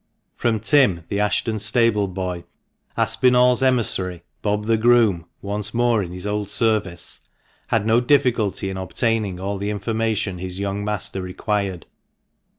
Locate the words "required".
11.21-11.85